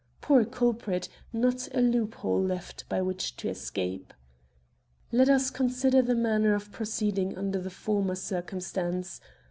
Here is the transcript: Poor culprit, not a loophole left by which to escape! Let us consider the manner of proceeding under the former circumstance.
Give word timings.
Poor 0.19 0.43
culprit, 0.43 1.09
not 1.31 1.67
a 1.75 1.79
loophole 1.79 2.41
left 2.41 2.89
by 2.89 3.03
which 3.03 3.35
to 3.35 3.47
escape! 3.47 4.15
Let 5.11 5.29
us 5.29 5.51
consider 5.51 6.01
the 6.01 6.15
manner 6.15 6.55
of 6.55 6.71
proceeding 6.71 7.37
under 7.37 7.59
the 7.61 7.69
former 7.69 8.15
circumstance. 8.15 9.21